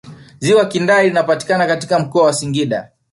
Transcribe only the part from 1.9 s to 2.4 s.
mkoa wa